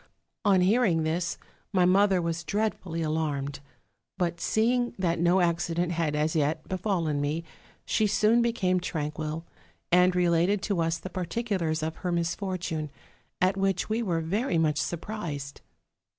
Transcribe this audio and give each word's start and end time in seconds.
On 0.43 0.61
hearing 0.61 1.03
this, 1.03 1.37
my 1.71 1.85
mother 1.85 2.23
was 2.23 2.43
dreadfully 2.43 3.03
alarmed; 3.03 3.59
but 4.17 4.41
seeing 4.41 4.95
that 4.97 5.19
no 5.19 5.41
accident 5.41 5.91
had 5.91 6.15
as 6.15 6.35
yet 6.35 6.67
befallen 6.67 7.21
me, 7.21 7.43
she 7.85 8.07
soon 8.07 8.41
became 8.41 8.79
tranquil, 8.79 9.45
and 9.91 10.15
related 10.15 10.63
to 10.63 10.81
us 10.81 10.97
the 10.97 11.11
particulars 11.11 11.83
of 11.83 11.97
her 11.97 12.11
misfortune: 12.11 12.89
at 13.39 13.55
which 13.55 13.89
we 13.89 14.01
were 14.01 14.21
very 14.21 14.57
much 14.57 14.79
surprised. 14.79 15.61